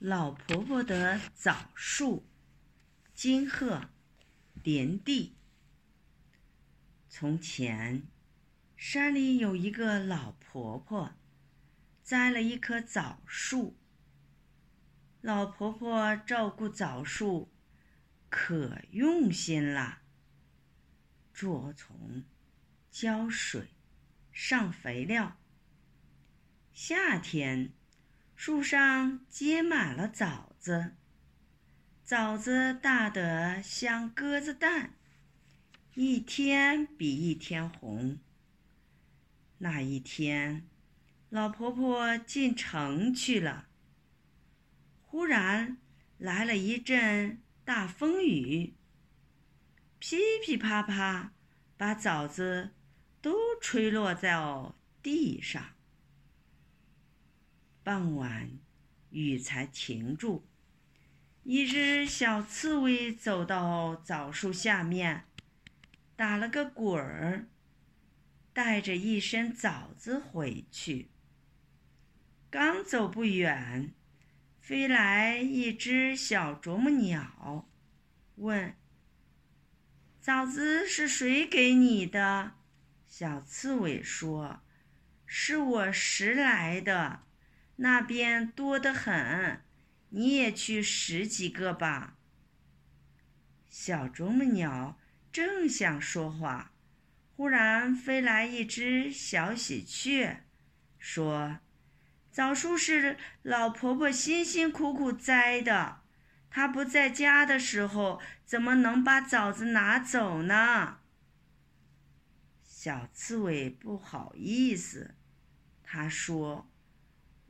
[0.00, 2.26] 老婆婆的枣树，
[3.12, 3.90] 金鹤，
[4.62, 5.36] 林地。
[7.06, 8.04] 从前，
[8.78, 11.12] 山里有一个老婆婆，
[12.02, 13.76] 栽了一棵枣树。
[15.20, 17.52] 老婆婆照顾枣树，
[18.30, 19.98] 可用心了。
[21.34, 22.24] 捉虫，
[22.90, 23.68] 浇水，
[24.32, 25.36] 上肥料。
[26.72, 27.74] 夏天。
[28.42, 30.94] 树上结满了枣子，
[32.02, 34.94] 枣子大得像鸽子蛋，
[35.92, 38.18] 一天比一天红。
[39.58, 40.66] 那一天，
[41.28, 43.68] 老婆婆进城去了，
[45.02, 45.76] 忽然
[46.16, 48.72] 来了一阵大风雨，
[49.98, 51.34] 噼噼啪啪，
[51.76, 52.70] 把枣子
[53.20, 54.40] 都吹落在
[55.02, 55.62] 地上。
[57.82, 58.50] 傍晚，
[59.10, 60.46] 雨才停住。
[61.42, 65.24] 一只小刺猬走到枣树下面，
[66.14, 67.46] 打了个滚儿，
[68.52, 71.08] 带着一身枣子回去。
[72.50, 73.94] 刚走不远，
[74.60, 77.66] 飞来一只小啄木鸟，
[78.36, 78.74] 问
[80.20, 82.52] ：“枣子是谁给你的？”
[83.08, 84.60] 小刺猬说
[85.24, 87.22] ：“是我拾来的。”
[87.82, 89.62] 那边多得很，
[90.10, 92.18] 你也去拾几个吧。
[93.70, 94.98] 小啄木鸟
[95.32, 96.72] 正想说话，
[97.34, 100.40] 忽然飞来一只小喜鹊，
[100.98, 101.60] 说
[102.30, 106.02] ：“枣树是老婆婆辛辛苦苦栽的，
[106.50, 110.98] 她不在家的时候，怎么能把枣子拿走呢？”
[112.62, 115.14] 小刺猬不好意思，
[115.82, 116.69] 他说。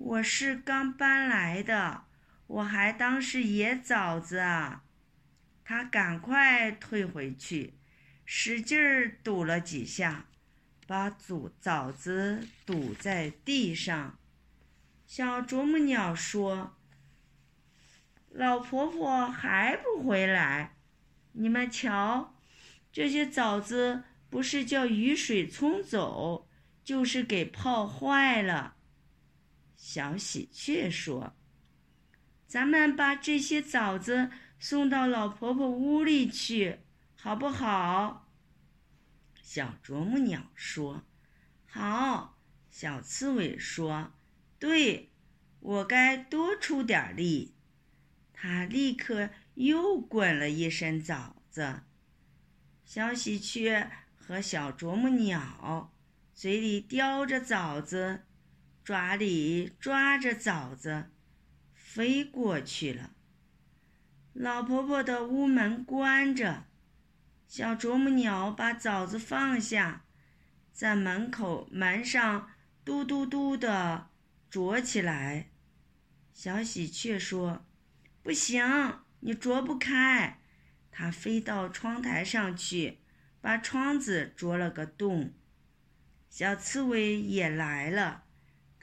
[0.00, 2.04] 我是刚搬来的，
[2.46, 4.84] 我还当是野枣子啊！
[5.64, 7.74] 他赶快退回去，
[8.24, 10.26] 使劲儿堵了几下，
[10.86, 14.16] 把祖枣子堵在地上。
[15.04, 16.76] 小啄木鸟说
[18.30, 20.76] ：“老婆婆还不回来，
[21.32, 22.36] 你们瞧，
[22.92, 26.48] 这些枣子不是叫雨水冲走，
[26.84, 28.76] 就是给泡坏了。”
[29.78, 31.34] 小喜鹊说
[32.48, 36.80] ：“咱们把这些枣子送到老婆婆屋里去，
[37.14, 38.28] 好不好？”
[39.40, 41.04] 小啄木鸟说
[41.64, 42.34] ：“好。”
[42.70, 44.12] 小刺猬说
[44.58, 45.12] ：“对，
[45.60, 47.54] 我该多出点力。”
[48.34, 51.82] 他立刻又滚了一身枣子。
[52.84, 55.92] 小喜鹊和小啄木鸟
[56.34, 58.24] 嘴里叼着枣子。
[58.88, 61.10] 爪里抓着枣子，
[61.74, 63.10] 飞过去了。
[64.32, 66.64] 老婆婆的屋门关着，
[67.46, 70.06] 小啄木鸟把枣子放下，
[70.72, 72.48] 在门口门上
[72.82, 74.08] 嘟嘟嘟的
[74.48, 75.50] 啄起来。
[76.32, 77.66] 小喜鹊说
[78.24, 78.64] ：“不行，
[79.20, 80.40] 你啄不开。”
[80.90, 83.00] 它飞到窗台上去，
[83.42, 85.34] 把窗子啄了个洞。
[86.30, 88.24] 小刺猬也来了。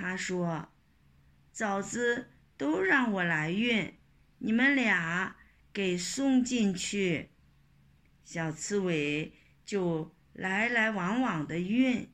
[0.00, 0.70] 他说
[1.52, 3.98] ：“枣子都让我来运，
[4.38, 5.36] 你们俩
[5.74, 7.28] 给送进去。”
[8.24, 9.34] 小刺猬
[9.66, 12.08] 就来来往往的运，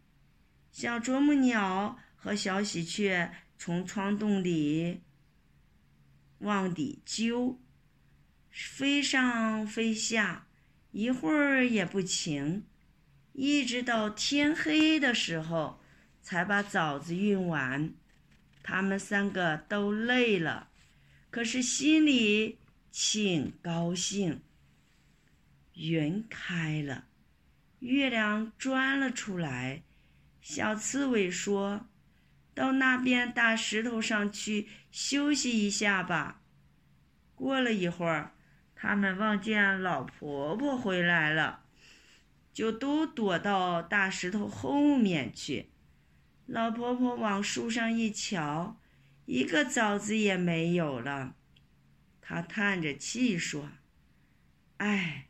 [0.72, 5.02] 小啄木鸟和小喜鹊从窗洞里
[6.38, 7.60] 往里揪，
[8.50, 10.48] 飞上飞下，
[10.90, 12.64] 一会儿也不停，
[13.32, 15.80] 一直到天黑的时候。
[16.26, 17.94] 才把枣子运完，
[18.60, 20.70] 他们三个都累了，
[21.30, 22.58] 可是心里
[22.90, 24.42] 挺高兴。
[25.74, 27.04] 云开了，
[27.78, 29.84] 月亮钻了出来。
[30.40, 31.86] 小刺猬说
[32.52, 36.40] ：“到那边大石头上去休息一下吧。”
[37.36, 38.32] 过了一会儿，
[38.74, 41.62] 他们望见老婆婆回来了，
[42.52, 45.70] 就都躲到大石头后面去。
[46.46, 48.78] 老婆婆往树上一瞧，
[49.24, 51.34] 一个枣子也没有了。
[52.20, 53.70] 她叹着气说
[54.78, 55.26] ：“哎，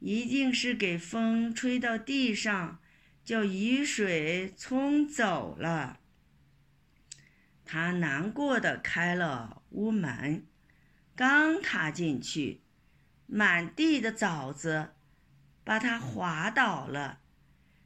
[0.00, 2.80] 一定是给风吹到地上，
[3.22, 6.00] 叫雨水冲走了。”
[7.64, 10.46] 她难过的开了屋门，
[11.14, 12.60] 刚踏进去，
[13.26, 14.92] 满地的枣子
[15.64, 17.20] 把她滑倒了。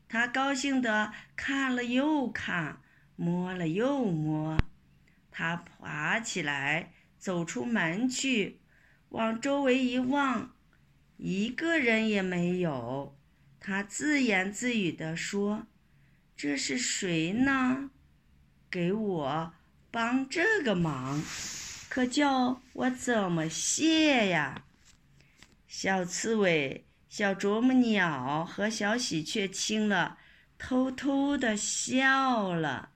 [0.09, 2.81] 他高兴地看了又看，
[3.17, 4.57] 摸了又摸。
[5.31, 8.61] 他爬起来，走出门去，
[9.11, 10.55] 往周围一望，
[11.17, 13.17] 一个人也没有。
[13.59, 15.67] 他自言自语地说
[16.37, 17.91] ：“这是谁呢？
[18.71, 19.53] 给我
[19.91, 21.23] 帮这个忙，
[21.89, 24.63] 可叫我怎么谢呀？”
[25.67, 26.87] 小刺猬、
[27.19, 30.19] 小啄木鸟和小喜鹊听了，
[30.59, 32.91] 偷偷的笑了。